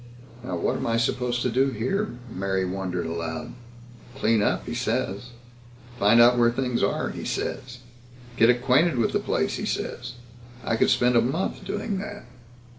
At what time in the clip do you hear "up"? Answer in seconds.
4.41-4.65